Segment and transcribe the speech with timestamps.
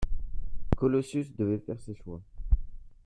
[0.77, 2.21] Colossus devait faire ses choix